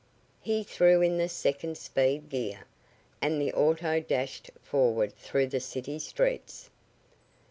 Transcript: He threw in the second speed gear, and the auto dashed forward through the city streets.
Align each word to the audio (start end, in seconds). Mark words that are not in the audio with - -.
He 0.41 0.63
threw 0.63 1.03
in 1.03 1.19
the 1.19 1.29
second 1.29 1.77
speed 1.77 2.29
gear, 2.29 2.65
and 3.21 3.39
the 3.39 3.53
auto 3.53 3.99
dashed 3.99 4.49
forward 4.63 5.15
through 5.15 5.45
the 5.45 5.59
city 5.59 5.99
streets. 5.99 6.71